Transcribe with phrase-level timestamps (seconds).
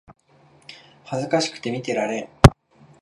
[1.05, 2.29] 恥ずかしくて見てられん